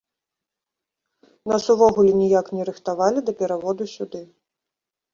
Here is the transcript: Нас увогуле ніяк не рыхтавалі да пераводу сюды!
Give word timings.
Нас 1.53 1.63
увогуле 1.75 2.11
ніяк 2.23 2.51
не 2.57 2.63
рыхтавалі 2.73 3.19
да 3.31 3.39
пераводу 3.45 3.83
сюды! 3.97 4.21